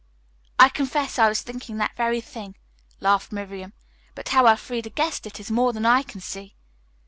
[0.57, 2.55] "I confess I was thinking that very thing,"
[2.99, 3.73] laughed Miriam,
[4.15, 6.55] "but how Elfreda guessed it is more than I can see."